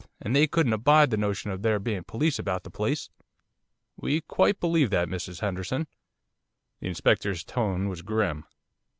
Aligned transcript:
and 0.19 0.35
they 0.35 0.47
couldn't 0.47 0.73
abide 0.73 1.11
the 1.11 1.15
notion 1.15 1.51
of 1.51 1.61
there 1.61 1.77
being 1.77 2.03
police 2.03 2.39
about 2.39 2.63
the 2.63 2.71
place.' 2.71 3.11
'We 3.97 4.21
quite 4.21 4.59
believe 4.59 4.89
that, 4.89 5.07
Mrs 5.07 5.41
Henderson.' 5.41 5.85
The 6.79 6.87
Inspector's 6.87 7.43
tone 7.43 7.87
was 7.87 8.01
grim. 8.01 8.45